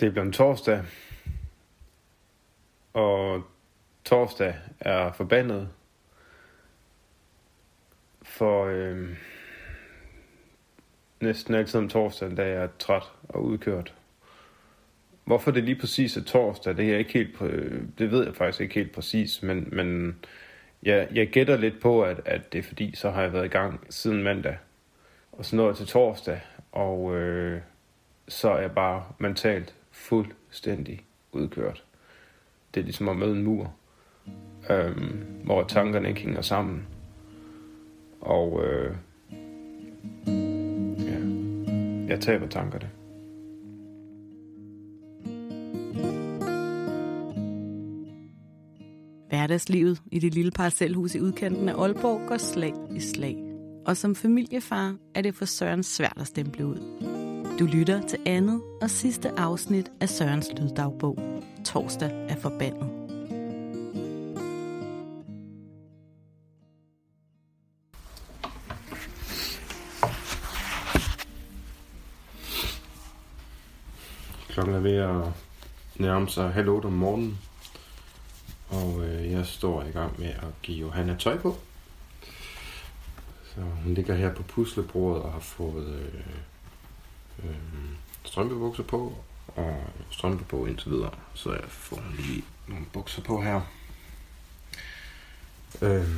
Det 0.00 0.08
er 0.08 0.10
blevet 0.10 0.34
torsdag, 0.34 0.82
og 2.92 3.42
torsdag 4.04 4.54
er 4.80 5.12
forbandet, 5.12 5.68
for 8.22 8.64
øh, 8.64 9.16
næsten 11.20 11.54
altid 11.54 11.80
om 11.80 11.88
torsdagen, 11.88 12.36
da 12.36 12.42
jeg 12.42 12.62
er 12.62 12.68
træt 12.78 13.02
og 13.28 13.44
udkørt. 13.44 13.94
Hvorfor 15.24 15.50
det 15.50 15.64
lige 15.64 15.80
præcis 15.80 16.16
er 16.16 16.24
torsdag, 16.24 16.76
det, 16.76 16.84
er 16.84 16.88
jeg 16.88 16.98
ikke 16.98 17.12
helt, 17.12 17.38
det 17.98 18.10
ved 18.10 18.24
jeg 18.24 18.36
faktisk 18.36 18.60
ikke 18.60 18.74
helt 18.74 18.92
præcis, 18.92 19.42
men, 19.42 19.68
men 19.72 20.18
jeg, 20.82 21.08
jeg 21.12 21.28
gætter 21.28 21.56
lidt 21.56 21.80
på, 21.80 22.02
at, 22.02 22.20
at 22.24 22.52
det 22.52 22.58
er 22.58 22.62
fordi, 22.62 22.96
så 22.96 23.10
har 23.10 23.22
jeg 23.22 23.32
været 23.32 23.44
i 23.44 23.48
gang 23.48 23.86
siden 23.90 24.22
mandag. 24.22 24.56
Og 25.32 25.44
så 25.44 25.56
nåede 25.56 25.68
jeg 25.68 25.76
til 25.76 25.86
torsdag, 25.86 26.40
og 26.72 27.16
øh, 27.16 27.60
så 28.28 28.50
er 28.50 28.60
jeg 28.60 28.72
bare 28.72 29.04
mentalt 29.18 29.75
fuldstændig 29.96 31.04
udkørt. 31.32 31.84
Det 32.74 32.80
er 32.80 32.84
ligesom 32.84 33.08
at 33.08 33.16
møde 33.16 33.36
en 33.36 33.44
mur, 33.44 33.74
øh, 34.70 34.96
hvor 35.44 35.64
tankerne 35.64 36.08
ikke 36.08 36.20
hænger 36.20 36.42
sammen. 36.42 36.86
Og 38.20 38.64
øh, 38.64 38.96
ja, 41.06 41.18
jeg 42.08 42.20
taber 42.20 42.46
tankerne. 42.46 42.90
Hverdagslivet 49.28 50.02
i 50.12 50.18
det 50.18 50.34
lille 50.34 50.50
parcelhus 50.50 51.14
i 51.14 51.20
udkanten 51.20 51.68
af 51.68 51.74
Aalborg 51.82 52.28
går 52.28 52.36
slag 52.36 52.74
i 52.96 53.00
slag. 53.00 53.36
Og 53.86 53.96
som 53.96 54.14
familiefar 54.14 54.96
er 55.14 55.22
det 55.22 55.34
for 55.34 55.44
Søren 55.44 55.82
svært 55.82 56.16
at 56.20 56.26
stemple 56.26 56.66
ud. 56.66 57.15
Du 57.58 57.64
lytter 57.64 58.06
til 58.08 58.18
andet 58.26 58.62
og 58.82 58.90
sidste 58.90 59.38
afsnit 59.38 59.90
af 60.00 60.08
Sørens 60.08 60.48
Lyddagbog. 60.56 61.18
Torsdag 61.64 62.10
er 62.28 62.36
forbandet. 62.36 62.90
Klokken 74.48 74.74
er 74.74 74.80
ved 74.80 74.96
at 74.96 75.32
nærme 75.96 76.28
sig 76.28 76.52
halv 76.52 76.68
otte 76.68 76.86
om 76.86 76.92
morgenen. 76.92 77.38
Og 78.68 79.04
øh, 79.06 79.32
jeg 79.32 79.46
står 79.46 79.82
i 79.82 79.90
gang 79.90 80.20
med 80.20 80.28
at 80.28 80.62
give 80.62 80.78
Johanna 80.78 81.16
tøj 81.18 81.38
på. 81.38 81.56
Så 83.44 83.60
hun 83.60 83.94
ligger 83.94 84.14
her 84.14 84.34
på 84.34 84.42
puslebordet 84.42 85.22
og 85.22 85.32
har 85.32 85.40
fået 85.40 85.86
øh, 85.86 86.24
øh, 87.44 87.56
strømpebukser 88.24 88.82
på. 88.82 89.12
Og 89.46 89.76
strømpe 90.10 90.44
på 90.44 90.66
indtil 90.66 90.90
videre. 90.90 91.10
Så 91.34 91.52
jeg 91.52 91.64
får 91.68 92.02
lige 92.16 92.44
nogle 92.68 92.84
bukser 92.92 93.22
på 93.22 93.42
her. 93.42 93.60
Øh, 95.82 96.08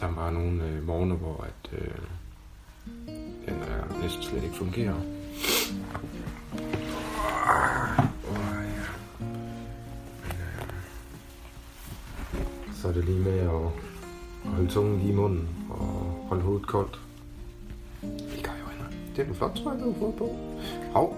der 0.00 0.06
var 0.06 0.30
nogle 0.30 0.64
øh, 0.64 0.86
morgener, 0.86 1.16
hvor 1.16 1.44
at, 1.44 1.72
øh, 1.72 1.94
den 3.46 3.54
er 3.62 4.00
næsten 4.02 4.22
slet 4.22 4.44
ikke 4.44 4.56
fungerer. 4.56 5.00
Så 12.74 12.88
er 12.88 12.92
det 12.92 13.04
lige 13.04 13.20
med 13.20 13.38
at 13.38 13.70
holde 14.44 14.70
tungen 14.70 14.98
lige 14.98 15.12
i 15.12 15.14
munden 15.14 15.48
og 15.70 16.26
holde 16.28 16.42
hovedet 16.42 16.66
koldt. 16.66 16.98
Det 19.18 19.24
er 19.24 19.28
en 19.28 19.34
flot 19.34 19.56
trøje, 19.56 19.80
du 19.80 19.92
har 19.92 19.98
fået 19.98 20.14
på. 20.14 20.36
Hov, 20.92 21.16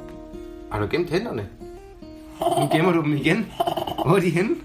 har 0.73 0.81
du 0.81 0.87
gemt 0.91 1.11
hænderne? 1.11 1.48
Nu 2.41 2.69
gemmer 2.73 2.93
du 2.93 3.03
dem 3.03 3.12
igen. 3.12 3.47
Hvor 4.06 4.17
er 4.17 4.20
de 4.20 4.31
henne? 4.31 4.56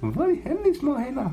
Hvor 0.00 0.22
er 0.22 0.26
de 0.26 0.34
henne, 0.44 0.58
de 0.58 0.78
små 0.80 0.98
hænder? 0.98 1.30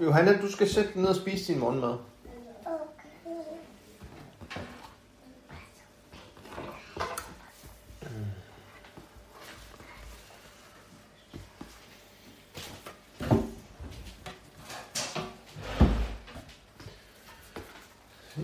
Johanna, 0.00 0.40
du 0.42 0.50
skal 0.50 0.68
sætte 0.68 0.92
dig 0.94 1.02
ned 1.02 1.08
og 1.08 1.16
spise 1.16 1.52
din 1.52 1.60
morgenmad. 1.60 1.98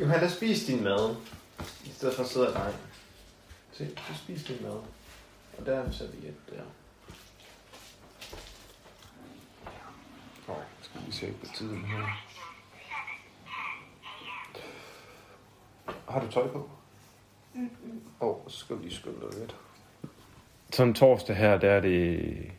Johanna, 0.00 0.28
spis 0.28 0.66
din 0.66 0.84
mad. 0.84 1.16
I 1.84 1.90
stedet 1.90 2.14
for 2.14 2.22
at 2.22 2.28
sidde 2.28 2.48
og 2.48 2.52
lege. 2.52 2.74
Se, 3.72 3.84
du 3.84 4.14
spis 4.24 4.44
din 4.44 4.62
mad. 4.62 4.80
Og 5.58 5.66
der 5.66 5.78
er 5.78 5.86
en 5.86 5.92
serviet 5.92 6.34
der. 6.50 6.62
Åh, 10.48 10.56
se 11.24 11.32
på 11.32 11.46
tiden 11.54 11.84
her. 11.84 12.22
Har 16.08 16.20
du 16.20 16.30
tøj 16.30 16.48
på? 16.48 16.70
Åh, 18.20 18.28
oh, 18.28 18.36
så 18.48 18.58
skal 18.58 18.76
vi 18.76 18.82
lige 18.82 18.94
skynde 18.94 19.20
dig 19.20 19.38
lidt. 19.40 19.56
Sådan 20.72 20.94
torsdag 20.94 21.36
her, 21.36 21.58
der 21.58 21.70
er 21.70 21.80
det, 21.80 22.52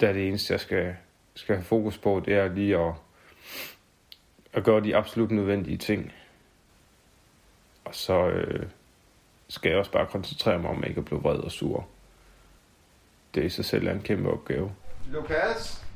der 0.00 0.08
er 0.08 0.12
det 0.12 0.28
eneste, 0.28 0.52
jeg 0.52 0.60
skal, 0.60 0.96
skal 1.34 1.54
have 1.54 1.64
fokus 1.64 1.98
på, 1.98 2.22
det 2.24 2.34
er 2.34 2.48
lige 2.48 2.78
at, 2.78 2.94
at 4.52 4.64
gøre 4.64 4.80
de 4.80 4.96
absolut 4.96 5.30
nødvendige 5.30 5.76
ting. 5.76 6.12
Og 7.84 7.94
så 7.94 8.28
øh, 8.28 8.66
skal 9.48 9.68
jeg 9.68 9.78
også 9.78 9.92
bare 9.92 10.06
koncentrere 10.06 10.58
mig 10.58 10.70
om 10.70 10.84
ikke 10.84 10.98
at 10.98 11.04
blive 11.04 11.20
vred 11.20 11.38
og 11.38 11.52
sur. 11.52 11.86
Det 13.34 13.44
i 13.44 13.48
sig 13.48 13.64
selv 13.64 13.86
er 13.86 13.92
en 13.92 14.02
kæmpe 14.02 14.30
opgave. 14.30 14.72
Lukas? 15.10 15.87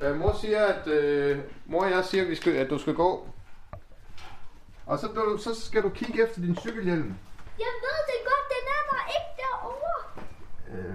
Ja? 0.00 0.14
mor 0.14 0.38
siger, 0.40 0.64
at 0.64 0.86
øh, 0.86 1.38
mor 1.66 1.84
og 1.84 1.90
jeg 1.90 2.04
siger, 2.04 2.24
at, 2.24 2.30
vi 2.30 2.34
skal, 2.34 2.56
at 2.56 2.70
du 2.70 2.78
skal 2.78 2.94
gå. 2.94 3.28
Og 4.86 4.98
så, 4.98 5.06
du, 5.06 5.38
så 5.38 5.60
skal 5.60 5.82
du 5.82 5.88
kigge 5.88 6.24
efter 6.24 6.40
din 6.40 6.56
cykelhjelm. 6.56 7.14
Jeg 7.58 7.72
ved 7.84 7.98
det 8.10 8.18
godt, 8.30 8.44
den 8.54 8.64
er 8.76 8.82
der 8.90 9.00
ikke 9.16 9.32
derovre. 9.42 9.96
Øh. 10.72 10.94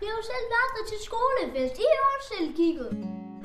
Vi 0.00 0.06
har 0.06 0.16
jo 0.16 0.22
selv 0.22 0.46
været 0.56 0.70
der 0.76 0.84
til 0.88 0.98
skolefest. 1.04 1.78
I 1.78 1.84
har 1.94 2.16
også 2.16 2.34
selv 2.38 2.56
kigget. 2.56 2.90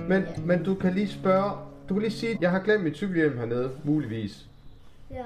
Men, 0.09 0.47
men 0.47 0.63
du 0.63 0.75
kan 0.75 0.94
lige 0.94 1.09
spørge, 1.09 1.51
du 1.90 1.94
kan 1.94 2.01
lige 2.01 2.12
sige, 2.12 2.31
at 2.31 2.41
jeg 2.41 2.51
har 2.51 2.59
glemt 2.59 2.84
mit 2.84 2.95
cykelhjelm 2.95 3.38
hernede, 3.38 3.72
muligvis. 3.84 4.45
Ja. 5.12 5.24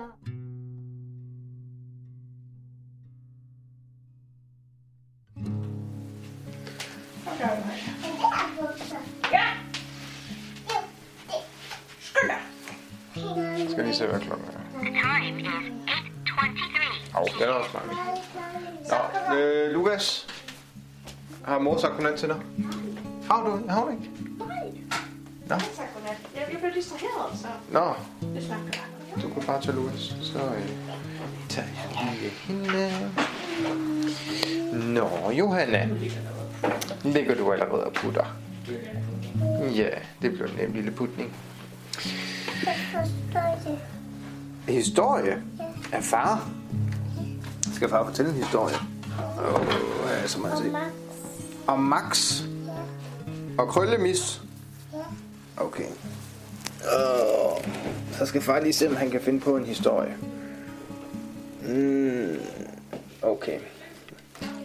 Se, 13.97 14.07
hvad 14.07 14.19
klokken 14.19 14.47
er. 14.47 14.81
The 14.81 14.91
time 14.91 15.41
is 15.41 15.47
8.23. 15.47 17.17
Au, 17.17 17.25
den 17.39 17.49
er 17.49 17.53
også 17.53 17.69
mange. 17.73 17.95
Nå, 18.89 19.35
øh, 19.35 19.71
Lukas. 19.73 20.27
Har 21.45 21.59
mor 21.59 21.77
sagt 21.77 21.93
godnat 21.93 22.19
til 22.19 22.27
dig? 22.27 22.37
Har 23.31 23.43
du? 23.43 23.69
Har 23.69 23.81
hun 23.81 23.93
ikke? 23.93 24.11
Nå, 25.47 25.55
Tak 25.55 25.87
godnat. 25.93 26.17
Jeg, 26.35 26.59
blev 26.59 26.73
distraheret, 26.73 27.39
så 27.39 27.47
nå. 27.71 27.93
Du 29.21 29.33
kan 29.33 29.43
bare 29.43 29.61
tage 29.61 29.75
Lukas. 29.75 30.15
Så 30.21 30.39
øh, 30.39 30.69
tager 31.49 31.67
jeg 31.67 32.17
lige 32.19 32.29
hende. 32.29 33.11
Nå, 34.93 35.31
Johanna. 35.31 35.89
Ligger 37.03 37.35
du 37.35 37.51
allerede 37.53 37.83
og 37.83 37.93
putter? 37.93 38.25
Ja, 39.75 39.89
det 40.21 40.31
bliver 40.33 40.47
en 40.47 40.55
nem 40.57 40.73
lille 40.73 40.91
putning. 40.91 41.33
Det. 42.67 43.79
Historie 44.73 45.43
af 45.93 46.03
far. 46.03 46.49
Skal 47.75 47.89
far 47.89 48.05
fortælle 48.05 48.31
en 48.31 48.37
historie? 48.37 48.75
Åh, 49.39 49.53
oh, 49.53 49.67
ja, 50.21 50.27
så 50.27 50.39
må 50.39 50.47
jeg 50.47 50.57
se. 50.57 50.69
Max. 50.69 50.91
Om 51.67 51.79
Max. 51.79 52.41
Og 53.57 53.67
Krøllemis. 53.67 54.41
Okay. 55.57 55.87
Oh, 56.83 57.63
så 58.11 58.25
skal 58.25 58.41
far 58.41 58.59
lige 58.59 58.73
se, 58.73 58.87
om 58.87 58.95
han 58.95 59.11
kan 59.11 59.21
finde 59.21 59.39
på 59.39 59.57
en 59.57 59.65
historie. 59.65 60.17
Mm, 61.61 62.37
okay. 63.21 63.59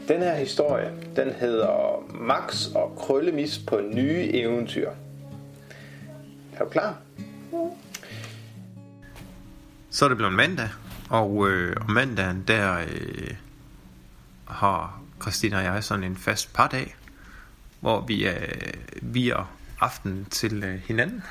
Den 0.09 0.23
her 0.23 0.35
historie, 0.35 0.93
den 1.17 1.31
hedder 1.31 2.05
Max 2.11 2.67
og 2.75 2.97
Krøllemis 2.99 3.59
på 3.67 3.81
nye 3.95 4.31
eventyr. 4.35 4.91
Er 6.57 6.65
du 6.65 6.71
klar? 6.71 6.97
Så 9.93 10.05
er 10.05 10.09
det 10.09 10.17
blevet 10.17 10.35
mandag, 10.35 10.69
og 11.11 11.51
øh, 11.51 11.77
om 11.81 11.91
mandagen, 11.91 12.45
der 12.49 12.79
øh, 12.79 13.35
har 14.49 15.01
Christina 15.21 15.57
og 15.57 15.65
jeg 15.65 15.85
sådan 15.85 16.05
en 16.05 16.17
fast 16.17 16.53
pardag, 16.53 16.97
hvor 17.81 18.01
vi 18.01 18.29
øh, 18.29 18.73
viger 19.03 19.57
aften 19.81 20.27
til 20.31 20.65
øh, 20.65 20.75
hinanden, 20.75 21.23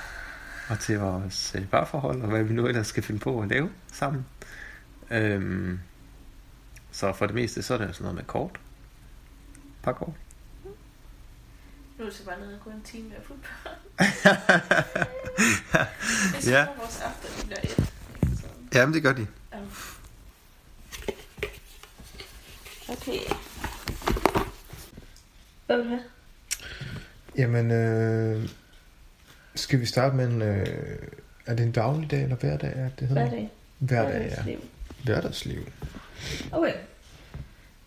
og 0.70 0.80
til 0.80 1.00
vores 1.00 1.56
øh, 1.56 1.68
parforhold, 1.68 2.22
og 2.22 2.28
hvad 2.28 2.44
vi 2.44 2.54
nu 2.54 2.68
ellers 2.68 2.88
skal 2.88 3.04
finde 3.04 3.20
på 3.20 3.42
at 3.42 3.50
lave 3.50 3.70
sammen. 3.92 4.26
Øhm, 5.12 5.80
så 6.92 7.14
for 7.14 7.26
det 7.26 7.36
meste, 7.36 7.62
så 7.62 7.74
er 7.74 7.78
det 7.78 7.96
sådan 7.96 8.04
noget 8.04 8.16
med 8.16 8.26
kort. 8.26 8.60
Par 9.84 9.94
kort. 9.94 10.16
Nu 11.98 12.04
er 12.06 12.10
det 12.10 12.14
så 12.14 12.26
bare 12.26 12.40
nede 12.40 12.54
og 12.54 12.60
gå 12.64 12.70
en 12.70 12.82
time 12.84 13.10
med 13.10 13.18
fodbold. 13.24 13.76
Ja. 16.46 16.52
er 16.52 16.60
ja. 16.60 16.68
vores 16.78 17.02
aften, 17.02 17.48
bliver 17.48 17.60
et. 17.64 17.81
Så, 18.72 18.80
Jamen, 18.80 18.94
det 18.94 19.04
gør 19.04 19.14
de. 19.14 19.28
Okay. 22.90 23.20
Hvad 25.66 25.78
vil 25.78 25.86
du 25.86 25.90
have? 25.90 26.02
Jamen, 27.38 27.72
øh, 27.72 28.50
skal 29.56 29.80
vi 29.80 29.86
starte 29.86 30.16
med 30.16 30.28
en... 30.28 30.42
Øh, 30.42 30.66
er 31.46 31.56
det 31.56 31.66
en 31.66 31.72
dagligdag 31.72 32.24
eller 32.24 32.36
hverdag? 32.36 32.74
Er 32.76 32.90
det 33.00 33.08
hedder? 33.08 33.22
Hverdag. 33.22 33.50
Hverdag, 33.80 34.14
ja. 34.14 34.20
Hverdagsliv. 34.20 34.60
Hverdagsliv. 35.04 35.68
Okay. 36.52 36.74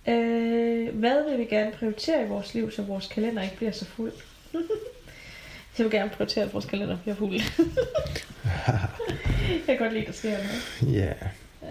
Øh, 0.08 0.98
hvad 0.98 1.30
vil 1.30 1.38
vi 1.38 1.44
gerne 1.44 1.72
prioritere 1.72 2.24
i 2.24 2.28
vores 2.28 2.54
liv, 2.54 2.70
så 2.70 2.82
vores 2.82 3.06
kalender 3.06 3.42
ikke 3.42 3.56
bliver 3.56 3.72
så 3.72 3.84
fuld? 3.84 4.12
Jeg 5.78 5.84
vil 5.84 5.90
gerne 5.90 6.10
prioritere, 6.10 6.44
at 6.44 6.52
vores 6.52 6.64
kalender 6.64 6.98
bliver 6.98 7.16
fuld. 7.16 7.40
jeg 9.54 9.62
kan 9.66 9.78
godt 9.78 9.92
lide, 9.92 10.02
at 10.02 10.06
der 10.06 10.12
sker 10.12 10.30
noget. 10.36 10.94
Ja. 10.94 11.12
Ja. 11.62 11.68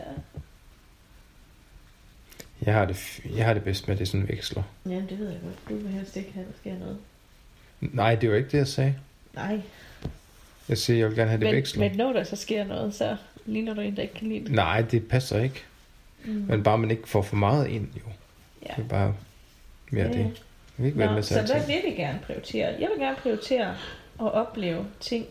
Jeg 2.66 2.74
har 2.74 2.86
det, 2.86 3.20
jeg 3.38 3.46
har 3.46 3.54
det 3.54 3.64
bedst 3.64 3.88
med, 3.88 3.96
at 3.96 4.00
det 4.00 4.08
sådan 4.08 4.28
veksler. 4.28 4.64
Jamen, 4.86 5.10
det 5.10 5.20
ved 5.20 5.30
jeg 5.30 5.40
godt. 5.44 5.70
Du 5.70 5.84
vil 5.88 5.92
helst 5.94 6.16
ikke 6.18 6.32
have, 6.34 6.46
at 6.46 6.52
der 6.52 6.58
sker 6.60 6.78
noget. 6.80 6.98
Nej, 7.82 8.16
det 8.16 8.30
var 8.30 8.36
ikke 8.36 8.50
det, 8.50 8.58
jeg 8.58 8.68
sagde. 8.68 8.96
Nej. 9.36 9.62
Jeg 10.70 10.78
siger, 10.78 11.00
jeg 11.00 11.08
vil 11.10 11.18
gerne 11.18 11.30
have 11.30 11.40
det 11.40 11.48
Men, 11.48 11.56
veksler. 11.56 11.90
men 11.90 11.98
når 11.98 12.14
der 12.14 12.24
så 12.24 12.36
sker 12.36 12.64
noget, 12.66 12.94
så 12.94 13.18
ligner 13.46 13.74
du 13.74 13.82
en, 13.82 13.96
der 13.96 14.02
ikke 14.02 14.14
kan 14.14 14.28
lide 14.28 14.44
det. 14.46 14.52
Nej, 14.52 14.82
det 14.82 15.08
passer 15.08 15.40
ikke. 15.40 15.64
Mm. 16.26 16.32
Men 16.50 16.64
bare 16.64 16.78
man 16.78 16.92
ikke 16.92 17.10
får 17.10 17.22
for 17.22 17.36
meget 17.36 17.68
ind, 17.68 17.88
jo. 17.96 18.12
Ja. 18.70 18.74
Det 18.78 18.84
er 18.84 18.88
bare 18.88 19.16
mere 19.92 20.06
Ja, 20.06 20.12
det. 20.14 20.20
ja. 20.20 20.24
Jeg 20.24 20.32
vil 20.78 20.86
ikke 20.86 20.98
være 21.00 21.08
Nå, 21.08 21.14
med 21.14 21.24
så 21.24 21.42
hvad 21.42 21.68
vil 21.68 21.82
vi 21.92 21.96
gerne 21.96 22.20
prioritere? 22.26 22.68
Jeg 22.80 22.90
vil 22.96 23.00
gerne 23.00 23.18
prioritere 23.18 23.70
at 24.20 24.34
opleve 24.34 24.86
ting 25.00 25.26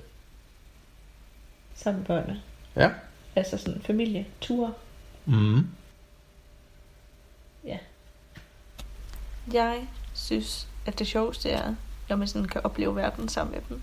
sammen 1.75 2.01
med 2.01 2.07
børnene. 2.07 2.43
Ja. 2.77 2.91
Altså 3.37 3.57
sådan 3.59 3.83
familie, 3.87 4.27
ture. 4.41 4.73
Mm. 5.27 5.67
Jeg 9.53 9.89
synes, 10.15 10.69
at 10.87 10.99
det 10.99 11.07
sjoveste 11.07 11.51
er, 11.51 11.75
når 12.09 12.17
man 12.17 12.29
sådan 12.29 12.49
kan 12.49 12.61
opleve 12.65 12.97
verden 12.97 13.29
sammen 13.29 13.55
med 13.55 13.63
dem. 13.69 13.83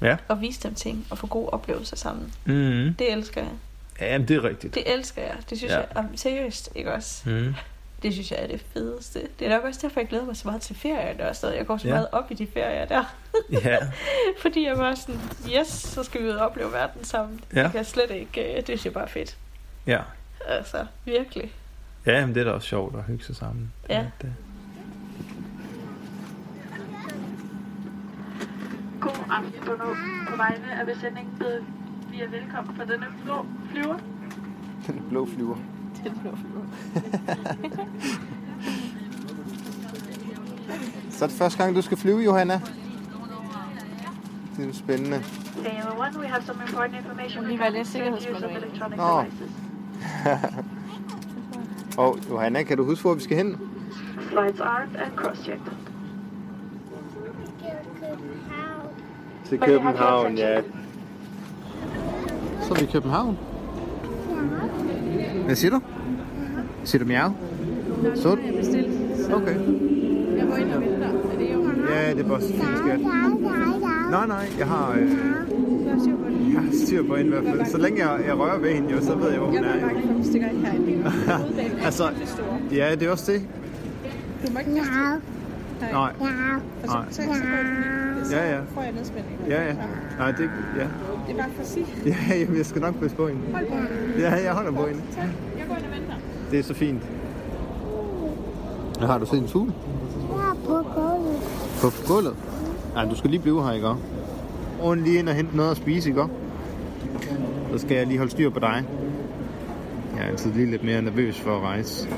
Ja. 0.00 0.16
Og 0.28 0.40
vise 0.40 0.62
dem 0.62 0.74
ting 0.74 1.06
og 1.10 1.18
få 1.18 1.26
gode 1.26 1.50
oplevelser 1.50 1.96
sammen. 1.96 2.34
Mm. 2.44 2.94
Det 2.94 3.12
elsker 3.12 3.40
jeg. 3.42 3.52
Ja, 4.00 4.18
det 4.18 4.30
er 4.30 4.44
rigtigt. 4.44 4.74
Det 4.74 4.92
elsker 4.92 5.22
jeg. 5.22 5.36
Det 5.50 5.58
synes 5.58 5.72
Ja. 5.72 5.78
ja. 5.78 5.84
jeg 5.94 6.04
er 6.12 6.16
seriøst, 6.16 6.70
ikke 6.74 6.92
også? 6.92 7.30
Mm. 7.30 7.54
Det 8.02 8.12
synes 8.12 8.30
jeg 8.30 8.42
er 8.42 8.46
det 8.46 8.60
fedeste. 8.72 9.20
Det 9.38 9.46
er 9.46 9.50
nok 9.56 9.64
også 9.64 9.80
derfor, 9.82 10.00
jeg 10.00 10.08
glæder 10.08 10.24
mig 10.24 10.36
så 10.36 10.48
meget 10.48 10.62
til 10.62 10.76
ferier. 10.76 11.16
Der 11.16 11.28
også. 11.28 11.48
Jeg 11.52 11.66
går 11.66 11.76
så 11.76 11.88
Ja. 11.88 11.94
ja. 11.94 11.98
meget 12.00 12.08
op 12.12 12.30
i 12.30 12.34
de 12.34 12.46
ferier 12.46 12.84
der. 12.84 13.04
Ja. 13.50 13.78
Fordi 14.42 14.66
jeg 14.66 14.78
var 14.78 14.94
sådan, 14.94 15.20
yes, 15.60 15.66
så 15.68 16.02
skal 16.02 16.22
vi 16.22 16.26
ud 16.26 16.32
og 16.32 16.46
opleve 16.46 16.72
verden 16.72 17.04
sammen. 17.04 17.40
Ja. 17.54 17.62
Det 17.62 17.70
kan 17.70 17.78
jeg 17.78 17.86
slet 17.86 18.10
ikke, 18.10 18.50
øh, 18.50 18.56
det 18.56 18.64
synes 18.66 18.84
jeg 18.84 18.92
bare 18.92 19.04
er 19.04 19.08
fedt. 19.08 19.36
Ja. 19.86 20.00
Altså, 20.46 20.86
virkelig. 21.04 21.52
Ja, 22.06 22.26
men 22.26 22.34
det 22.34 22.40
er 22.40 22.44
da 22.44 22.50
også 22.50 22.68
sjovt 22.68 22.96
at 22.96 23.04
hygge 23.04 23.24
sig 23.24 23.36
sammen. 23.36 23.72
Ja. 23.88 24.04
Det. 24.22 24.32
God 29.00 29.24
aften 29.30 29.60
på, 29.66 29.76
på 30.30 30.36
vegne 30.36 30.80
af 30.80 30.86
besætningen 30.86 31.34
byder 31.38 31.60
vi 32.10 32.20
er 32.22 32.28
velkommen 32.28 32.76
på 32.76 32.82
denne 32.84 33.06
blå 33.24 33.46
flyver. 33.70 33.98
Den 34.86 35.06
blå 35.08 35.26
flyver. 35.34 35.56
Den 36.06 36.18
blå 36.22 36.30
flyver. 36.36 36.64
Så 41.10 41.24
er 41.24 41.28
det 41.28 41.38
første 41.38 41.62
gang, 41.62 41.76
du 41.76 41.82
skal 41.82 41.96
flyve, 41.96 42.18
Johanna. 42.18 42.60
Det 44.56 44.62
er 44.62 44.66
jo 44.66 44.72
spændende. 44.72 45.22
One, 45.98 46.18
we 46.18 46.26
have 46.26 46.42
some 46.42 46.62
important 46.66 46.98
information. 46.98 47.48
Vi 47.48 47.58
var 47.58 47.68
lidt 47.68 47.88
sikkerhedsmanual. 47.88 48.64
Nå. 48.96 49.24
Og 52.02 52.18
Johanna, 52.30 52.62
kan 52.62 52.76
du 52.76 52.84
huske, 52.84 53.02
hvor 53.02 53.14
vi 53.14 53.20
skal 53.20 53.36
hen? 53.36 53.60
Flights 54.20 54.60
armed 54.60 54.96
and 54.96 55.12
cross-checked. 55.16 55.72
Til 59.44 59.58
København, 59.58 60.38
ja. 60.38 60.60
Så 62.62 62.74
er 62.74 62.78
vi 62.78 62.84
i 62.84 62.88
København. 62.92 63.38
Hvad 65.44 65.54
siger 65.56 65.70
du? 65.70 65.80
Siger 66.86 66.98
du 67.04 67.08
miau? 67.08 67.30
Så 68.14 68.28
Okay. 69.34 69.56
Jeg 70.36 70.46
går 70.48 70.56
ind 70.56 70.70
og 70.72 70.80
venter. 70.80 71.08
Er 71.08 71.38
det 71.38 71.48
jo? 71.54 71.70
Ja, 71.94 72.10
det 72.14 72.20
er 72.24 72.28
bare 72.28 72.40
så 72.40 72.48
fint, 72.48 72.78
skat. 72.78 73.00
Nej, 74.10 74.26
nej, 74.26 74.46
jeg 74.58 74.66
har, 74.66 74.92
øh, 75.00 75.10
Du 75.10 75.88
har 75.88 75.98
styr 75.98 76.16
på 76.16 76.28
det. 76.28 76.52
jeg 76.54 76.60
har 76.62 76.86
styr 76.86 77.02
på 77.08 77.16
hende 77.16 77.28
i 77.36 77.40
hvert 77.40 77.44
fald. 77.56 77.66
Så 77.66 77.78
længe 77.78 78.08
jeg, 78.10 78.26
jeg 78.26 78.38
rører 78.38 78.58
ved 78.58 78.70
hende, 78.74 78.90
jo, 78.92 79.00
så 79.00 79.14
ved 79.14 79.28
jeg, 79.30 79.38
hvor 79.38 79.46
hun 79.46 79.54
Jeg 79.54 79.62
er. 79.64 79.80
bare 79.80 79.90
ikke, 79.96 80.08
at 80.10 80.16
du 80.18 80.24
stikker 80.24 80.48
ikke 80.48 80.60
herinde. 80.66 81.04
Er 81.80 81.84
Altså, 81.84 82.04
ja, 82.72 82.94
det 83.00 83.02
er 83.02 83.10
også 83.10 83.32
det. 83.32 83.40
Du 84.46 84.52
må 84.52 84.58
ikke 84.58 84.74
kaste 84.74 84.92
Nej. 85.80 85.92
Nej, 85.92 86.12
For 86.80 86.86
så, 86.88 86.94
Nej. 86.94 87.04
så, 87.10 87.22
så, 87.22 87.22
så, 87.22 88.30
så, 88.30 88.36
Ja, 88.36 88.50
ja. 88.54 88.58
får 88.74 88.82
jeg 88.82 88.92
nedspænding. 88.92 89.36
ja, 89.48 89.66
ja. 89.66 89.74
Nej, 90.18 90.30
det, 90.30 90.50
ja. 90.78 90.86
Det 91.26 91.32
er 91.32 91.36
bare 91.36 91.50
for 91.54 91.60
at 91.62 91.66
sige. 91.68 91.86
Ja, 92.30 92.36
jamen, 92.40 92.56
jeg 92.56 92.66
skal 92.66 92.80
nok 92.82 93.00
passe 93.00 93.16
på 93.16 93.28
hende. 93.28 93.40
Hold 93.52 93.66
på 93.66 93.74
hende. 93.74 93.88
Ja, 94.18 94.30
jeg 94.44 94.52
holder 94.52 94.70
på 94.72 94.86
hende. 94.86 95.00
Tak. 95.16 95.24
Jeg 95.58 95.64
går 95.68 95.76
ind 95.76 95.84
og 95.84 95.90
venter. 96.00 96.14
Det 96.50 96.58
er 96.58 96.62
så 96.62 96.74
fint. 96.74 97.02
Har 99.00 99.18
du 99.18 99.26
set 99.26 99.38
en 99.38 99.48
fugl? 99.48 99.72
på 100.66 100.82
gulvet. 100.94 101.42
På 101.80 101.90
gulvet? 102.06 102.34
Nej, 102.94 103.04
du 103.04 103.14
skal 103.16 103.30
lige 103.30 103.40
blive 103.40 103.64
her, 103.64 103.72
ikke? 103.72 103.94
Og 104.80 104.96
lige 104.96 105.18
ind 105.18 105.28
og 105.28 105.34
hente 105.34 105.56
noget 105.56 105.70
at 105.70 105.76
spise, 105.76 106.08
ikke? 106.08 106.24
Så 107.72 107.78
skal 107.78 107.96
jeg 107.96 108.06
lige 108.06 108.18
holde 108.18 108.30
styr 108.30 108.50
på 108.50 108.58
dig. 108.60 108.84
Jeg 110.16 110.24
er 110.24 110.28
altid 110.28 110.52
lige 110.52 110.70
lidt 110.70 110.84
mere 110.84 111.02
nervøs 111.02 111.40
for 111.40 111.56
at 111.56 111.62
rejse. 111.62 112.08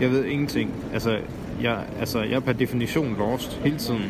Jeg 0.00 0.10
ved 0.10 0.24
ingenting. 0.24 0.74
Altså, 0.92 1.18
jeg, 1.62 1.84
altså, 1.98 2.22
jeg 2.22 2.32
er 2.32 2.40
per 2.40 2.52
definition 2.52 3.16
lost 3.18 3.60
hele 3.64 3.78
tiden. 3.78 4.02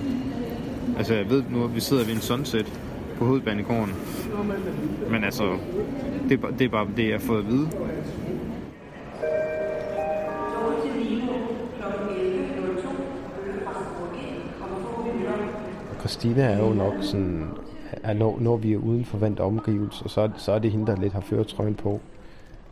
Altså, 0.99 1.15
jeg 1.15 1.31
ved 1.31 1.43
nu, 1.51 1.65
at 1.65 1.75
vi 1.75 1.81
sidder 1.81 2.05
ved 2.05 2.15
en 2.15 2.21
sunset 2.21 2.73
på 3.19 3.25
hovedbanegården. 3.25 3.95
Men 5.11 5.25
altså, 5.25 5.57
det 6.29 6.33
er, 6.33 6.37
bare, 6.37 6.53
det 6.59 6.65
er 6.65 6.69
bare 6.69 6.87
det, 6.97 7.05
jeg 7.05 7.15
har 7.15 7.27
fået 7.27 7.39
at 7.39 7.49
vide. 7.49 7.69
Christina 16.13 16.43
er 16.43 16.59
jo 16.59 16.73
nok 16.73 16.95
sådan, 17.01 17.49
at 18.03 18.17
når, 18.17 18.39
når 18.41 18.57
vi 18.57 18.73
er 18.73 18.77
uden 18.77 19.05
for 19.05 19.19
vant 19.19 19.41
omgivelser, 19.41 20.09
så, 20.09 20.31
så 20.37 20.53
er 20.53 20.59
det 20.59 20.71
hende, 20.71 20.87
der 20.87 20.97
lidt 20.97 21.13
har 21.13 21.21
føretrøjen 21.21 21.75
på. 21.75 22.01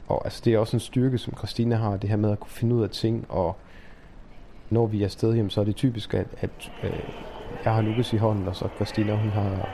Og 0.08 0.24
altså, 0.24 0.42
det 0.44 0.54
er 0.54 0.58
også 0.58 0.76
en 0.76 0.80
styrke, 0.80 1.18
som 1.18 1.34
Christina 1.38 1.76
har, 1.76 1.96
det 1.96 2.10
her 2.10 2.16
med 2.16 2.30
at 2.30 2.40
kunne 2.40 2.50
finde 2.50 2.74
ud 2.74 2.82
af 2.82 2.90
ting, 2.90 3.26
og 3.28 3.56
når 4.70 4.86
vi 4.86 5.00
er 5.00 5.04
afsted 5.04 5.34
hjem, 5.34 5.50
så 5.50 5.60
er 5.60 5.64
det 5.64 5.76
typisk, 5.76 6.14
at, 6.14 6.26
at 6.40 6.50
øh, 6.82 7.00
jeg 7.64 7.74
har 7.74 7.82
Lukas 7.82 8.12
i 8.12 8.16
hånden, 8.16 8.48
og 8.48 8.56
så 8.56 8.68
Christina, 8.76 9.14
hun 9.14 9.30
har 9.30 9.68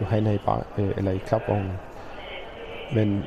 Johanna 0.00 0.32
i, 0.32 0.38
bar, 0.46 0.66
øh, 0.78 0.90
eller 0.96 1.10
i 1.10 1.18
klapvognen. 1.26 1.72
Men 2.94 3.22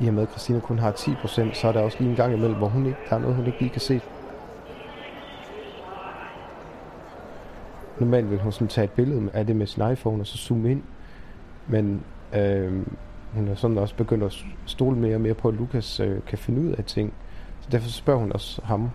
i 0.00 0.08
og 0.08 0.14
med, 0.14 0.22
at 0.22 0.28
Christina 0.28 0.60
kun 0.60 0.78
har 0.78 0.92
10%, 0.92 1.54
så 1.54 1.68
er 1.68 1.72
der 1.72 1.80
også 1.80 1.96
lige 2.00 2.10
en 2.10 2.16
gang 2.16 2.34
imellem, 2.34 2.56
hvor 2.56 2.68
hun 2.68 2.86
ikke, 2.86 2.98
der 3.10 3.16
er 3.16 3.20
noget, 3.20 3.36
hun 3.36 3.46
ikke 3.46 3.60
lige 3.60 3.70
kan 3.70 3.80
se. 3.80 4.00
Normalt 8.00 8.30
vil 8.30 8.38
hun 8.38 8.52
sådan 8.52 8.68
tage 8.68 8.84
et 8.84 8.90
billede 8.90 9.30
af 9.32 9.46
det 9.46 9.56
med 9.56 9.66
sin 9.66 9.90
iPhone, 9.92 10.22
og 10.22 10.26
så 10.26 10.36
zoome 10.38 10.70
ind. 10.70 10.82
Men 11.68 12.02
øh, 12.34 12.72
hun 13.34 13.48
er 13.48 13.54
sådan 13.54 13.78
også 13.78 13.94
begyndt 13.94 14.24
at 14.24 14.44
stole 14.66 14.96
mere 14.96 15.14
og 15.14 15.20
mere 15.20 15.34
på, 15.34 15.48
at 15.48 15.54
Lukas 15.54 16.00
øh, 16.00 16.22
kan 16.26 16.38
finde 16.38 16.60
ud 16.60 16.72
af 16.72 16.84
ting. 16.84 17.14
Så 17.60 17.68
derfor 17.72 17.88
spørger 17.88 18.20
hun 18.20 18.32
også 18.32 18.60
ham. 18.64 18.90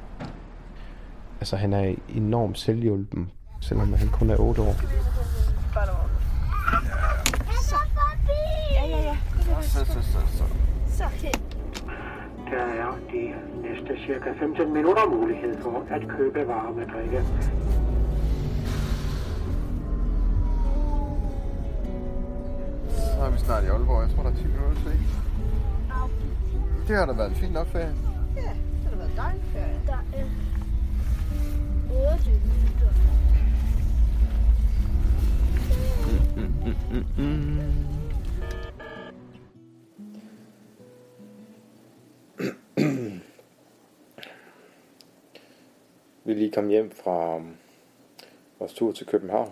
Altså, 1.40 1.56
han 1.56 1.74
er 1.74 1.96
enormt 2.10 2.60
selvhjulpen, 2.60 3.32
selvom 3.62 3.94
han 3.94 4.08
kun 4.08 4.30
er 4.30 4.38
8 4.40 4.62
år. 4.62 4.74
Så 7.62 7.76
forbi! 7.96 8.42
Ja, 8.74 8.88
ja, 8.88 9.04
ja. 9.04 9.18
Så, 9.62 9.86
så, 9.86 9.94
så, 10.02 10.20
så. 10.38 10.44
Så 10.88 11.04
Der 12.52 12.58
er 12.58 12.98
de 13.12 13.34
næste 13.62 14.06
cirka 14.06 14.30
15 14.40 14.74
minutter 14.74 15.10
mulighed 15.10 15.62
for 15.62 15.86
at 15.90 16.02
købe 16.18 16.48
varme 16.48 16.86
drikke. 16.94 17.24
Er 23.30 23.34
vi 23.34 23.40
snart 23.40 23.64
i 23.64 23.68
Aalborg. 23.68 24.02
Jeg 24.02 24.10
tror, 24.16 24.24
der 24.24 24.32
er 24.32 24.36
10 24.36 24.44
minutter 24.44 24.76
til. 24.76 24.92
Det 26.88 26.96
har 26.98 27.06
da 27.06 27.14
været 27.14 27.30
en 27.30 27.36
fin 27.36 27.52
nok 27.52 27.68
ferie. 27.68 27.96
Ja, 28.36 28.42
det 28.42 28.90
har 28.90 28.96
været 28.98 29.12
dejligt 29.18 29.46
ferie. 29.54 29.82
Der 29.88 29.94
er 30.14 30.26
8 32.14 32.30
minutter. 32.30 32.90
Vi 46.26 46.32
er 46.32 46.36
lige 46.36 46.52
kommet 46.52 46.72
hjem 46.72 46.92
fra 46.92 47.42
vores 48.60 48.74
tur 48.74 48.92
til 48.92 49.08
København. 49.08 49.52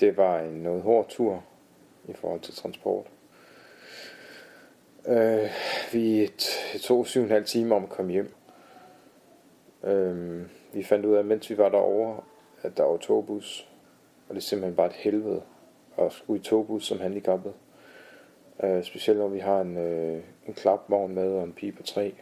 Det 0.00 0.16
var 0.16 0.40
en 0.40 0.54
noget 0.54 0.82
hård 0.82 1.08
tur 1.08 1.42
i 2.08 2.12
forhold 2.12 2.40
til 2.40 2.54
transport. 2.54 3.06
Øh, 5.08 5.50
vi 5.92 6.30
tog 6.80 7.06
syv 7.06 7.20
og 7.20 7.24
en 7.24 7.30
halv 7.30 7.44
time 7.44 7.74
om 7.74 7.84
at 7.84 7.90
komme 7.90 8.12
hjem. 8.12 8.34
Øh, 9.84 10.42
vi 10.72 10.82
fandt 10.82 11.06
ud 11.06 11.14
af, 11.14 11.24
mens 11.24 11.50
vi 11.50 11.58
var 11.58 11.68
derovre, 11.68 12.20
at 12.62 12.76
der 12.76 12.82
var 12.82 12.96
togbus. 12.96 13.68
Og 14.28 14.34
det 14.34 14.40
er 14.40 14.44
simpelthen 14.44 14.76
bare 14.76 14.86
et 14.86 14.92
helvede 14.92 15.42
at 15.98 16.12
skulle 16.12 16.40
i 16.40 16.44
togbus 16.44 16.86
som 16.86 17.00
handicappet. 17.00 17.52
Øh, 18.62 18.84
specielt 18.84 19.18
når 19.18 19.28
vi 19.28 19.38
har 19.38 19.60
en, 19.60 19.76
øh, 19.76 20.22
en 20.46 20.54
klapvogn 20.54 21.14
med 21.14 21.32
og 21.32 21.44
en 21.44 21.52
pige 21.52 21.72
på 21.72 21.82
tre 21.82 22.14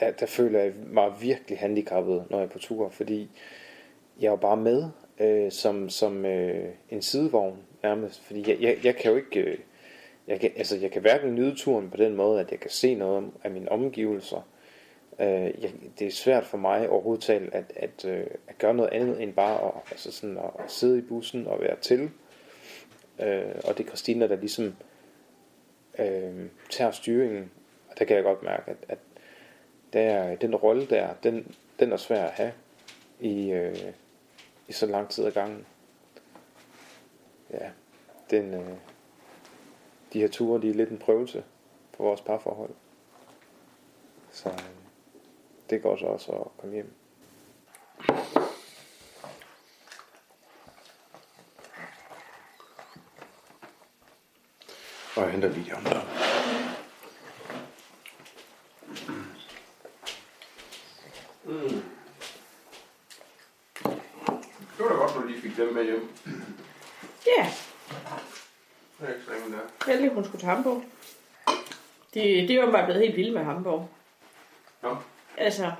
der, 0.00 0.10
der 0.10 0.26
føler 0.26 0.60
jeg 0.60 0.72
mig 0.86 1.12
virkelig 1.20 1.58
handicappet, 1.58 2.24
når 2.30 2.38
jeg 2.38 2.44
er 2.44 2.50
på 2.50 2.58
tur, 2.58 2.88
fordi 2.88 3.30
jeg 4.20 4.26
er 4.26 4.30
jo 4.30 4.36
bare 4.36 4.56
med 4.56 4.90
øh, 5.22 5.52
som, 5.52 5.88
som 5.88 6.24
øh, 6.24 6.68
en 6.90 7.02
sidevogn 7.02 7.58
nærmest, 7.82 8.20
fordi 8.20 8.50
jeg, 8.50 8.60
jeg, 8.60 8.78
jeg 8.84 8.96
kan 8.96 9.10
jo 9.10 9.16
ikke, 9.16 9.40
øh, 9.40 9.58
jeg 10.26 10.40
kan, 10.40 10.50
altså 10.56 10.76
jeg 10.76 10.90
kan 10.90 11.02
hverken 11.02 11.34
nyde 11.34 11.54
turen 11.54 11.90
på 11.90 11.96
den 11.96 12.14
måde, 12.14 12.40
at 12.40 12.50
jeg 12.50 12.60
kan 12.60 12.70
se 12.70 12.94
noget 12.94 13.30
af 13.44 13.50
mine 13.50 13.72
omgivelser. 13.72 14.48
Øh, 15.20 15.26
jeg, 15.28 15.72
det 15.98 16.06
er 16.06 16.10
svært 16.10 16.44
for 16.44 16.58
mig 16.58 16.88
overhovedet 16.88 17.24
talt 17.24 17.54
at, 17.54 17.72
at, 17.76 18.04
øh, 18.04 18.26
at 18.48 18.58
gøre 18.58 18.74
noget 18.74 18.90
andet 18.90 19.22
end 19.22 19.32
bare 19.32 19.66
at, 19.66 19.72
altså 19.90 20.12
sådan 20.12 20.38
at, 20.38 20.50
at 20.64 20.70
sidde 20.70 20.98
i 20.98 21.02
bussen 21.02 21.46
og 21.46 21.60
være 21.60 21.76
til. 21.76 22.10
Øh, 23.22 23.54
og 23.64 23.78
det 23.78 23.84
er 23.84 23.88
Christina, 23.88 24.28
der 24.28 24.36
ligesom 24.36 24.76
øh, 25.98 26.46
tager 26.70 26.90
styringen, 26.90 27.50
og 27.90 27.98
der 27.98 28.04
kan 28.04 28.16
jeg 28.16 28.24
godt 28.24 28.42
mærke, 28.42 28.70
at, 28.70 28.76
at 28.88 28.98
der, 29.92 30.36
den 30.36 30.54
rolle 30.54 30.86
der, 30.86 31.08
den, 31.22 31.54
den 31.80 31.92
er 31.92 31.96
svær 31.96 32.24
at 32.24 32.30
have 32.30 32.52
i, 33.20 33.50
øh, 33.50 33.76
i 34.72 34.74
så 34.74 34.86
lang 34.86 35.08
tid 35.08 35.24
ad 35.24 35.32
gangen. 35.32 35.66
Ja, 37.50 37.70
den, 38.30 38.54
øh, 38.54 38.76
de 40.12 40.20
her 40.20 40.28
ture, 40.28 40.62
de 40.62 40.70
er 40.70 40.74
lidt 40.74 40.90
en 40.90 40.98
prøvelse 40.98 41.44
for 41.96 42.04
vores 42.04 42.20
parforhold. 42.20 42.74
Så 44.30 44.48
øh, 44.48 44.58
det 45.70 45.82
går 45.82 45.96
så 45.96 46.06
også 46.06 46.32
at 46.32 46.46
komme 46.58 46.74
hjem. 46.74 46.92
Og 55.16 55.22
jeg 55.22 55.30
henter 55.30 55.48
lige 55.48 55.76
om 55.76 55.82
der. 55.82 56.00
Det 64.76 64.84
var 64.84 64.88
da 64.88 64.94
godt, 64.94 65.14
du 65.14 65.26
lige 65.26 65.40
fik 65.40 65.50
dem 65.50 65.60
med 65.72 65.84
hjem. 65.84 66.08
Ja, 67.26 67.52
Det 69.00 69.08
er 69.08 69.14
ikke 69.14 69.52
der. 69.52 69.86
heldig 69.92 70.10
hun 70.10 70.24
skulle 70.24 70.40
til 70.40 70.48
Hamburg. 70.48 70.84
De, 72.14 72.20
de 72.48 72.56
er 72.58 72.64
jo 72.64 72.70
bare 72.70 72.84
blevet 72.84 73.00
helt 73.02 73.16
vilde 73.16 73.32
med 73.32 73.44
Hamburg. 73.44 73.88
Nå, 74.82 74.96
Altså, 75.36 75.72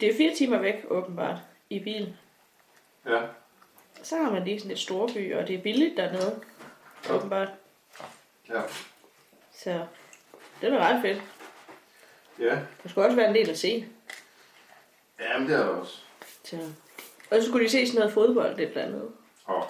det 0.00 0.08
er 0.10 0.16
fire 0.16 0.34
timer 0.34 0.58
væk, 0.58 0.74
åbenbart, 0.88 1.36
i 1.70 1.78
bil. 1.78 2.16
ja. 3.06 3.20
Så 4.02 4.16
har 4.16 4.30
man 4.30 4.44
lige 4.44 4.58
sådan 4.58 4.72
et 4.72 4.78
storby, 4.78 5.34
og 5.34 5.48
det 5.48 5.54
er 5.58 5.62
billigt 5.62 5.96
dernede, 5.96 6.40
åbenbart. 7.10 7.48
Ja. 8.48 8.60
Så 9.52 9.86
det 10.60 10.72
er 10.72 10.78
ret 10.78 11.02
fedt. 11.02 11.22
Ja, 12.38 12.58
Der 12.82 12.88
skulle 12.88 13.06
også 13.06 13.16
være 13.16 13.28
en 13.28 13.34
del 13.34 13.50
at 13.50 13.58
se. 13.58 13.86
Jamen, 15.20 15.48
det 15.48 15.56
er 15.56 15.60
der 15.62 15.68
også. 15.68 15.98
Så. 16.44 16.56
Og 17.30 17.42
så 17.42 17.48
skulle 17.48 17.64
de 17.64 17.70
se 17.70 17.86
sådan 17.86 17.98
noget 17.98 18.14
fodbold, 18.14 18.52
et 18.60 18.68
eller 18.68 18.82
andet. 18.84 19.10
Og 19.50 19.66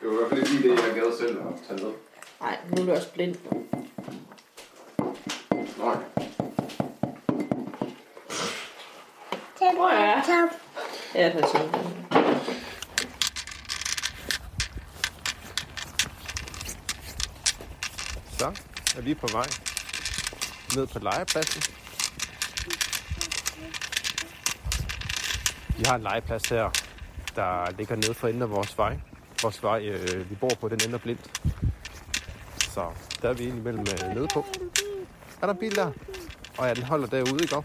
det 0.00 0.08
var 0.08 0.12
i 0.12 0.16
hvert 0.16 0.28
fald 0.28 0.40
ikke 0.40 0.50
lige 0.52 0.76
det, 0.76 0.86
jeg 0.86 0.94
gad 0.94 1.18
selv 1.18 1.38
at 1.38 1.44
tage 1.68 1.84
med. 1.84 1.94
Nej, 2.40 2.58
nu 2.70 2.82
er 2.82 2.86
du 2.86 2.92
også 2.92 3.12
blind. 3.12 3.36
Nej. 5.78 5.96
Hvor 9.74 9.88
er 9.88 10.00
jeg? 10.04 10.48
Ja, 11.14 11.28
det 11.28 11.44
er 11.44 11.46
sådan. 11.46 11.70
Så 18.38 18.46
er 18.96 19.00
vi 19.00 19.14
på 19.14 19.26
vej 19.32 19.46
ned 20.76 20.86
på 20.86 20.98
legepladsen. 20.98 21.62
Vi 25.76 25.84
har 25.86 25.94
en 25.94 26.02
legeplads 26.02 26.48
her, 26.48 26.70
der 27.36 27.70
ligger 27.78 27.96
nede 27.96 28.14
for 28.14 28.28
enden 28.28 28.42
af 28.42 28.50
vores 28.50 28.78
vej. 28.78 28.98
Vores 29.42 29.62
vej, 29.62 29.84
øh, 29.88 30.30
vi 30.30 30.34
bor 30.34 30.50
på, 30.60 30.68
den 30.68 30.80
ender 30.86 30.98
blindt. 30.98 31.40
Så 32.58 32.90
der 33.22 33.28
er 33.28 33.32
vi 33.32 33.44
indimellem 33.44 33.80
øh, 33.80 34.14
nede 34.14 34.28
på. 34.34 34.44
Er 35.42 35.46
der 35.46 35.54
bil 35.54 35.76
der? 35.76 35.92
Og 36.58 36.66
ja, 36.66 36.74
den 36.74 36.82
holder 36.82 37.06
derude, 37.06 37.42
ikke 37.42 37.56
op? 37.56 37.64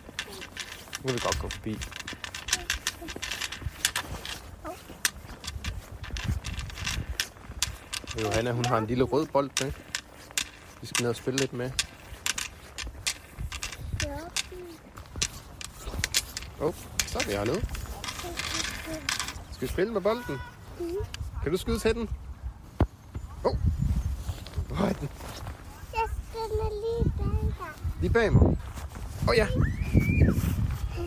Nu 1.00 1.06
kan 1.06 1.14
vi 1.14 1.20
godt 1.24 1.40
gå 1.40 1.50
forbi. 1.50 1.78
Johanna, 8.24 8.52
hun 8.52 8.66
har 8.66 8.78
en 8.78 8.88
lille 8.88 9.04
rød 9.04 9.26
bold 9.26 9.50
med. 9.62 9.72
Vi 10.82 10.88
skal 10.88 11.04
ned 11.04 11.10
og 11.10 11.16
spille 11.16 11.40
lidt 11.40 11.54
med. 11.54 11.72
Åh, 16.62 16.68
oh, 16.68 16.74
så 17.08 17.20
er 17.20 17.26
vi 17.26 17.32
hernede. 17.32 17.79
Skal 19.60 19.68
vi 19.68 19.74
spille 19.74 19.94
med 19.94 20.02
bolden? 20.02 20.38
Kan 21.44 21.52
du 21.52 21.58
skyde 21.58 21.80
til 21.80 21.94
den? 21.94 22.10
Åh, 23.46 23.52
oh. 23.52 23.58
hvor 24.68 24.86
er 24.86 24.94
den? 24.94 25.10
Jeg 25.94 26.08
skal 26.30 26.50
lige 26.72 27.14
bag 27.18 27.54
dig. 27.60 28.02
Lige 28.02 28.14
bag 28.14 28.34
mig. 28.34 28.42
Åh 28.42 28.58
oh, 29.28 29.36
ja. 29.38 29.48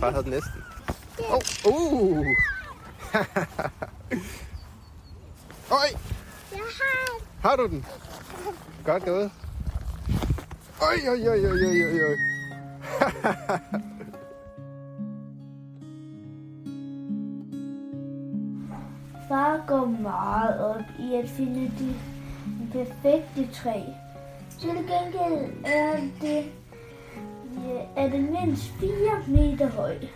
Bare 0.01 0.11
havde 0.11 0.23
den 0.23 0.31
næsten. 0.31 0.63
Åh, 1.19 1.35
oh. 1.35 1.73
uh. 1.73 2.19
Oj, 5.71 5.89
Jeg 6.53 6.59
har 6.59 7.49
har 7.49 7.57
du 7.57 7.67
den? 7.67 7.87
Godt 8.85 9.05
gået. 9.05 9.31
Oj, 10.81 10.97
oj, 11.09 11.29
oj, 11.29 11.47
oj, 11.47 11.63
oj, 11.67 12.03
oj, 12.03 12.17
Far 19.33 19.65
går 19.67 19.87
meget 19.87 20.61
op 20.61 20.83
i 20.99 21.15
at 21.15 21.29
finde 21.29 21.73
det 21.79 21.97
perfekte 22.73 23.49
træ. 23.53 23.81
Til 24.61 24.71
gengæld 24.71 25.53
er 25.65 25.97
det, 26.21 26.45
ja, 27.65 28.03
er 28.03 28.11
det 28.11 28.23
mindst 28.23 28.73
4 28.81 28.91
meter 29.27 29.69
højt. 29.69 30.09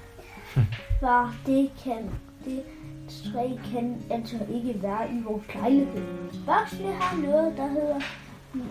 Far, 1.01 1.35
det 1.47 1.71
kan 1.85 2.11
det 2.45 2.63
træ 3.09 3.49
kan 3.73 4.03
altså 4.11 4.37
ikke 4.55 4.83
være 4.83 5.11
i 5.13 5.23
vores 5.27 5.55
lejlighed. 5.55 6.03
Voksne 6.47 6.93
har 6.93 7.17
noget, 7.23 7.57
der 7.57 7.67
hedder 7.67 8.01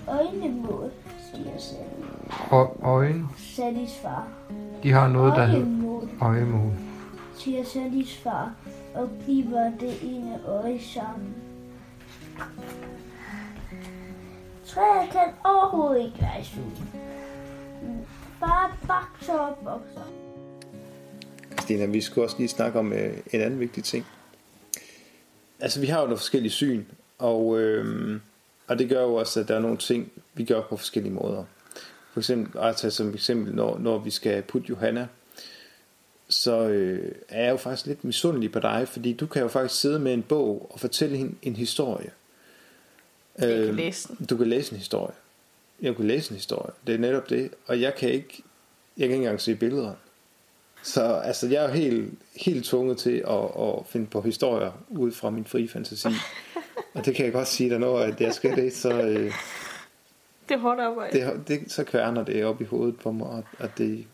øjnemål, 0.07 0.91
siger 1.33 1.57
Sally. 1.57 2.05
Og 2.51 2.77
øjen, 2.83 3.25
Sallys 3.37 3.99
far. 4.01 4.27
de 4.83 4.91
har 4.91 5.07
Øjemål, 5.07 6.09
øjemål. 6.21 6.71
siger 7.35 7.63
Sallys 7.63 8.17
far 8.17 8.51
og 8.95 9.09
kniber 9.23 9.71
det 9.79 10.03
ene 10.03 10.39
øje 10.47 10.79
sammen. 10.79 11.35
Træet 14.65 15.11
kan 15.11 15.33
overhovedet 15.43 16.05
ikke 16.05 16.17
være 16.21 16.41
i 16.41 16.43
sulten. 16.43 16.89
Mm, 17.81 18.05
Far 18.39 18.77
bakser 18.87 19.33
og 19.33 19.57
bokser. 19.63 20.11
Christina, 21.51 21.85
vi 21.85 22.01
skulle 22.01 22.25
også 22.25 22.37
lige 22.37 22.47
snakke 22.47 22.79
om 22.79 22.93
øh, 22.93 23.17
en 23.33 23.41
anden 23.41 23.59
vigtig 23.59 23.83
ting. 23.83 24.05
Altså, 25.59 25.79
vi 25.79 25.87
har 25.87 25.99
jo 25.99 26.05
nogle 26.05 26.17
forskellige 26.17 26.51
syn, 26.51 26.85
og, 27.17 27.59
øh, 27.59 28.19
og 28.67 28.79
det 28.79 28.89
gør 28.89 29.01
jo 29.01 29.15
også, 29.15 29.39
at 29.39 29.47
der 29.47 29.55
er 29.55 29.59
nogle 29.59 29.77
ting, 29.77 30.11
vi 30.33 30.45
gør 30.45 30.61
på 30.61 30.77
forskellige 30.77 31.13
måder. 31.13 31.43
For 32.13 32.19
eksempel, 32.19 32.59
at 32.59 32.75
tage 32.75 32.91
som 32.91 33.13
eksempel, 33.13 33.55
når, 33.55 33.77
når 33.77 33.97
vi 33.97 34.09
skal 34.09 34.41
putte 34.41 34.69
Johanna, 34.69 35.07
så 36.35 36.67
øh, 36.67 37.11
er 37.29 37.43
jeg 37.43 37.51
jo 37.51 37.57
faktisk 37.57 37.85
lidt 37.85 38.03
misundelig 38.03 38.51
på 38.51 38.59
dig, 38.59 38.87
fordi 38.87 39.13
du 39.13 39.25
kan 39.27 39.41
jo 39.41 39.47
faktisk 39.47 39.81
sidde 39.81 39.99
med 39.99 40.13
en 40.13 40.21
bog 40.23 40.67
og 40.73 40.79
fortælle 40.79 41.17
hende 41.17 41.35
en 41.41 41.55
historie. 41.55 42.09
Jeg 43.39 43.47
kan 43.49 43.57
Øh, 43.57 43.75
læse 43.75 44.07
den. 44.17 44.25
Du 44.25 44.37
kan 44.37 44.47
læse 44.47 44.71
en 44.73 44.77
historie. 44.77 45.13
jeg 45.81 45.95
kunne 45.95 46.07
læse 46.07 46.31
en 46.31 46.35
historie. 46.35 46.71
Det 46.87 46.95
er 46.95 46.99
netop 46.99 47.29
det. 47.29 47.51
Og 47.67 47.81
jeg 47.81 47.95
kan 47.95 48.09
ikke, 48.09 48.43
jeg 48.97 49.07
kan 49.07 49.13
ikke 49.15 49.15
engang 49.15 49.41
se 49.41 49.55
billeder. 49.55 49.93
Så 50.83 51.03
altså, 51.03 51.47
jeg 51.47 51.63
er 51.63 51.67
jo 51.67 51.73
helt, 51.73 52.13
helt 52.35 52.65
tvunget 52.65 52.97
til 52.97 53.23
at, 53.27 53.61
at 53.63 53.85
finde 53.89 54.05
på 54.05 54.21
historier 54.21 54.71
ud 54.89 55.11
fra 55.11 55.29
min 55.29 55.45
frie 55.45 55.67
fantasi. 55.69 56.07
Og 56.93 57.05
det 57.05 57.15
kan 57.15 57.25
jeg 57.25 57.33
godt 57.33 57.47
sige 57.47 57.69
dig, 57.69 57.79
når 57.79 57.99
at 57.99 58.21
jeg 58.21 58.33
skal 58.33 58.55
det, 58.55 58.75
så, 58.75 59.01
øh, 59.01 59.31
Det 60.49 60.55
er 60.55 60.57
hårdt 60.57 60.79
arbejde. 60.79 61.19
det, 61.19 61.47
det, 61.47 61.71
så 61.71 61.83
kværner 61.83 62.23
det 62.25 62.45
op 62.45 62.61
i 62.61 62.63
hovedet 62.63 62.99
på 62.99 63.11
mig. 63.11 63.43
At 63.59 63.69
det, 63.77 64.05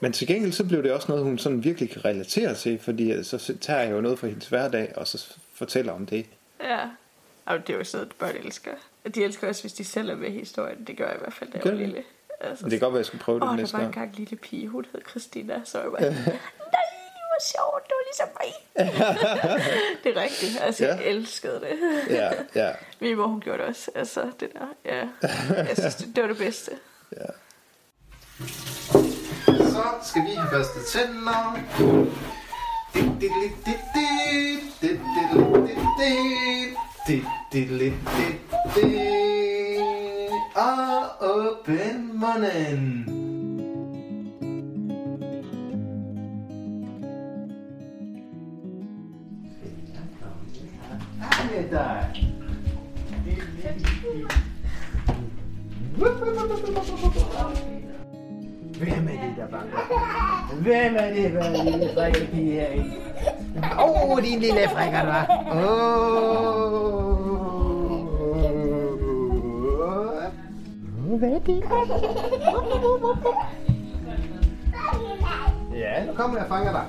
men 0.00 0.12
til 0.12 0.26
gengæld 0.26 0.52
så 0.52 0.64
blev 0.64 0.82
det 0.82 0.92
også 0.92 1.06
noget, 1.08 1.24
hun 1.24 1.38
sådan 1.38 1.64
virkelig 1.64 1.90
kan 1.90 2.04
relatere 2.04 2.54
til, 2.54 2.78
fordi 2.78 3.24
så 3.24 3.54
tager 3.60 3.80
jeg 3.80 3.92
jo 3.92 4.00
noget 4.00 4.18
fra 4.18 4.26
hendes 4.26 4.48
hverdag, 4.48 4.92
og 4.96 5.06
så 5.08 5.36
fortæller 5.54 5.92
om 5.92 6.06
det. 6.06 6.26
Ja. 6.62 6.78
Og 7.46 7.66
det 7.66 7.74
er 7.74 7.78
jo 7.78 7.84
sådan, 7.84 8.06
at 8.06 8.12
børn 8.18 8.36
elsker. 8.44 8.70
De 9.14 9.24
elsker 9.24 9.48
også, 9.48 9.62
hvis 9.62 9.72
de 9.72 9.84
selv 9.84 10.10
er 10.10 10.14
med 10.14 10.28
i 10.28 10.38
historien. 10.38 10.84
Det 10.86 10.96
gør 10.96 11.06
jeg 11.06 11.14
i 11.16 11.18
hvert 11.18 11.32
fald, 11.32 11.50
da 11.52 11.58
jeg 11.64 11.72
var 11.72 11.78
lille. 11.78 12.02
Altså, 12.40 12.64
det 12.64 12.70
kan 12.70 12.80
godt 12.80 12.92
være, 12.92 12.98
at 12.98 13.04
jeg 13.04 13.06
skal 13.06 13.18
prøve 13.18 13.40
det 13.40 13.44
Åh, 13.46 13.50
der 13.50 13.56
næste 13.56 13.72
var 13.72 13.78
gang. 13.80 13.88
engang 13.94 14.08
en 14.10 14.14
lille 14.16 14.36
pige, 14.36 14.68
hun 14.68 14.86
hed 14.92 15.00
Christina, 15.10 15.60
så 15.64 15.78
jeg 15.80 15.92
var 15.92 15.98
nej, 16.00 16.08
hvor 17.28 17.40
sjovt, 17.52 17.84
det 17.86 17.92
var 17.98 18.04
ligesom 18.06 18.28
mig. 18.40 18.52
det 20.04 20.16
er 20.16 20.22
rigtigt, 20.22 20.58
altså 20.62 20.84
Ja. 20.84 20.94
jeg 20.94 21.04
elskede 21.06 21.60
det. 21.60 21.78
Ja, 22.10 22.30
ja, 22.54 22.72
Min 23.00 23.16
mor, 23.16 23.26
hun 23.26 23.40
gjorde 23.40 23.58
det 23.58 23.66
også, 23.66 23.90
altså 23.94 24.30
det 24.40 24.48
der, 24.52 24.66
ja. 24.84 25.08
Jeg 25.56 25.76
synes, 25.78 25.94
det, 25.94 26.16
det 26.16 26.22
var 26.22 26.28
det 26.28 26.38
bedste. 26.38 26.70
ja. 27.16 27.26
Så 29.76 29.82
skal 30.02 30.22
vi 30.22 30.28
have 30.36 30.50
børstet 30.50 30.84
tænder. 30.86 31.58
Og 40.54 41.04
åbn 41.20 42.18
munden. 42.18 43.06
Hej 51.20 51.68
dig. 51.70 52.26
Hvem 58.78 59.08
er 59.08 59.12
det, 59.12 59.34
der 59.36 59.46
banker? 59.46 59.78
Hvem 60.62 60.96
er 60.96 61.14
det, 61.14 61.30
hvad 61.30 61.64
lille 61.64 61.90
frække 61.94 62.28
pige 62.32 62.52
herinde? 62.52 62.92
Åh, 63.78 64.10
oh, 64.10 64.22
din 64.22 64.40
lille 64.40 64.68
frækker, 64.68 65.00
du 65.00 65.06
var. 65.06 65.26
Åh. 65.52 66.76
Hvad 71.18 71.30
er 71.30 71.38
det? 71.38 71.64
Ja, 75.76 76.06
nu 76.06 76.12
kommer 76.12 76.36
jeg 76.36 76.44
og 76.44 76.48
fanger 76.48 76.72
dig. 76.72 76.84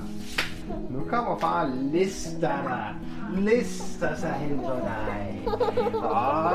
Nu 0.90 1.00
kommer 1.10 1.38
far 1.40 1.64
og 1.64 1.70
lister 1.94 2.40
dig. 2.40 2.96
Lister 3.36 4.16
sig 4.16 4.32
hen 4.34 4.60
på 4.60 4.72
dig. 4.84 5.48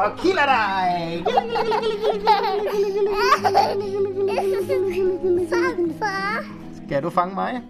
Og 0.04 0.18
kilder 0.18 0.46
dig. 0.46 1.24
Fang, 5.50 5.94
far. 5.98 6.44
Skal 6.86 7.02
du 7.02 7.10
fange 7.10 7.34
mig? 7.34 7.62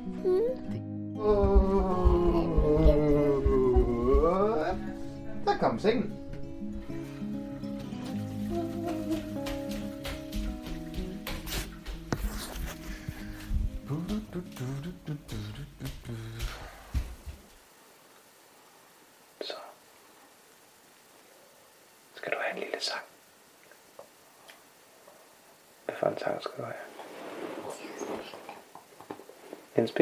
Der 5.47 5.57
kom 5.61 5.79
sengen. 5.79 6.13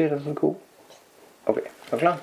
Petersen 0.01 0.35
ko? 0.35 0.57
Okay, 1.45 1.61
er 1.61 1.91
du 1.91 1.97
klar? 1.97 2.21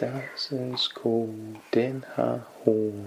Dansens 0.00 0.88
ko, 0.88 1.28
den 1.74 2.04
har 2.14 2.40
horn, 2.64 3.06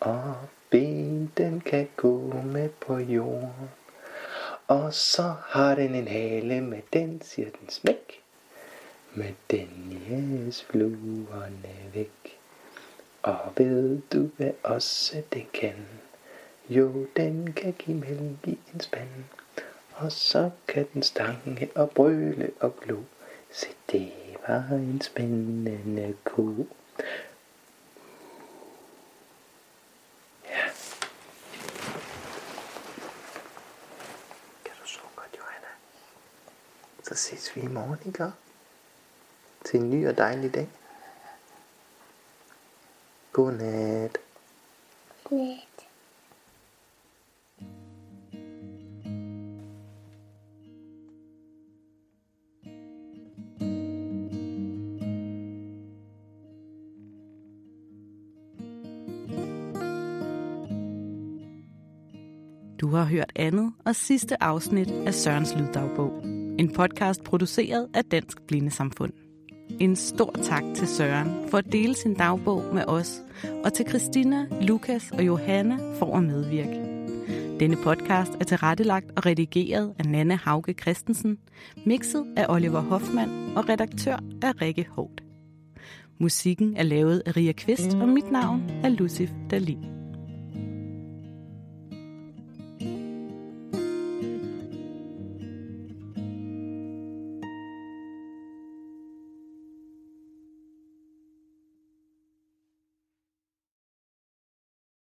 og 0.00 0.34
ben, 0.70 1.32
den 1.36 1.60
kan 1.60 1.88
gå 1.96 2.32
med 2.44 2.68
på 2.68 2.98
jorden. 2.98 3.70
Og 4.66 4.94
så 4.94 5.34
har 5.46 5.74
den 5.74 5.94
en 5.94 6.08
hale, 6.08 6.60
med 6.60 6.82
den 6.92 7.20
siger 7.22 7.50
den 7.60 7.68
smæk. 7.68 8.22
Med 9.14 9.32
den 9.50 10.02
jæs 10.08 10.64
fluerne 10.64 11.76
væk. 11.94 12.38
Og 13.22 13.52
ved 13.56 14.00
du 14.12 14.30
hvad 14.36 14.52
også 14.62 15.22
den 15.32 15.46
kan? 15.52 15.86
Jo, 16.68 17.06
den 17.16 17.52
kan 17.52 17.72
give 17.72 17.96
mælk 17.96 18.46
i 18.46 18.58
en 18.74 18.80
spand. 18.80 19.41
Og 20.02 20.12
så 20.12 20.50
kan 20.68 20.86
den 20.94 21.02
stange 21.02 21.70
og 21.74 21.90
brøle 21.90 22.52
og 22.60 22.80
glo. 22.80 23.02
Se, 23.50 23.66
det 23.92 24.12
var 24.48 24.66
en 24.70 25.00
spændende 25.00 26.16
ko. 26.24 26.66
Ja. 30.44 30.64
Kan 34.64 34.74
du 34.82 34.86
så 34.86 35.00
godt, 35.16 35.36
Johanna? 35.38 35.68
Så 37.02 37.14
ses 37.14 37.56
vi 37.56 37.60
i 37.60 37.66
morgen, 37.66 37.98
ikke? 38.06 38.32
Til 39.64 39.80
en 39.80 39.90
ny 39.90 40.08
og 40.08 40.18
dejlig 40.18 40.54
dag. 40.54 40.68
Godnat. 43.32 44.18
Godnat. 45.24 45.61
Andet 63.42 63.72
og 63.86 63.96
sidste 63.96 64.42
afsnit 64.42 64.90
af 64.90 65.14
Sørens 65.14 65.54
Lyddagbog. 65.56 66.24
En 66.58 66.72
podcast 66.72 67.24
produceret 67.24 67.88
af 67.94 68.04
Dansk 68.04 68.42
Blindesamfund. 68.42 69.12
En 69.80 69.96
stor 69.96 70.34
tak 70.42 70.62
til 70.74 70.88
Søren 70.88 71.50
for 71.50 71.58
at 71.58 71.72
dele 71.72 71.94
sin 71.94 72.14
dagbog 72.14 72.74
med 72.74 72.84
os, 72.86 73.22
og 73.64 73.72
til 73.72 73.88
Christina, 73.88 74.46
Lukas 74.60 75.10
og 75.10 75.26
Johanna 75.26 75.76
for 75.98 76.16
at 76.16 76.24
medvirke. 76.24 76.92
Denne 77.60 77.76
podcast 77.84 78.32
er 78.40 78.44
tilrettelagt 78.44 79.10
og 79.16 79.26
redigeret 79.26 79.94
af 79.98 80.06
Nanne 80.06 80.36
Hauge 80.36 80.72
Christensen, 80.72 81.38
mixet 81.86 82.24
af 82.36 82.46
Oliver 82.48 82.80
Hoffmann 82.80 83.56
og 83.56 83.68
redaktør 83.68 84.16
af 84.42 84.62
Rikke 84.62 84.86
Hård. 84.90 85.20
Musikken 86.20 86.76
er 86.76 86.82
lavet 86.82 87.22
af 87.26 87.36
Ria 87.36 87.52
Kvist, 87.52 87.94
og 87.94 88.08
mit 88.08 88.32
navn 88.32 88.62
er 88.84 88.88
Lucif 88.88 89.30
Dalin. 89.50 89.91